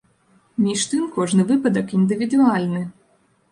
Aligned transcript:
Між 0.67 0.85
тым 0.93 1.03
кожны 1.17 1.45
выпадак 1.53 1.95
індывідуальны. 2.01 2.81